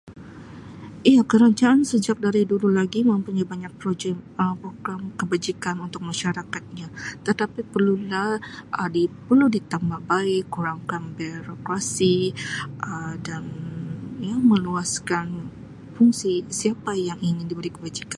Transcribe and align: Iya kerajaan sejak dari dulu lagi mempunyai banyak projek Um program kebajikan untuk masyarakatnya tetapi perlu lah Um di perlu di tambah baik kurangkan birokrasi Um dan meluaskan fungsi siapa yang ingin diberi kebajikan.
Iya 1.11 1.21
kerajaan 1.31 1.81
sejak 1.91 2.17
dari 2.25 2.41
dulu 2.51 2.67
lagi 2.79 2.99
mempunyai 3.11 3.47
banyak 3.53 3.73
projek 3.81 4.13
Um 4.41 4.53
program 4.63 5.01
kebajikan 5.19 5.75
untuk 5.85 6.01
masyarakatnya 6.09 6.87
tetapi 7.27 7.59
perlu 7.73 7.95
lah 8.11 8.29
Um 8.81 8.87
di 8.95 9.03
perlu 9.27 9.45
di 9.55 9.61
tambah 9.71 9.99
baik 10.11 10.43
kurangkan 10.55 11.03
birokrasi 11.17 12.15
Um 12.89 13.11
dan 13.27 13.43
meluaskan 14.51 15.27
fungsi 15.97 16.31
siapa 16.61 16.91
yang 17.09 17.19
ingin 17.29 17.45
diberi 17.51 17.69
kebajikan. 17.75 18.09